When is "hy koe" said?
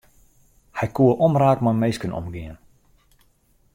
0.77-1.13